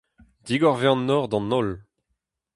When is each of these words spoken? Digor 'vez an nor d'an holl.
Digor 0.45 0.73
'vez 0.77 0.91
an 0.93 1.01
nor 1.07 1.25
d'an 1.29 1.51
holl. 1.53 1.69